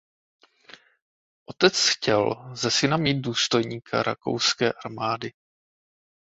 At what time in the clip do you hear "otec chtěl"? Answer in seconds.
1.49-2.35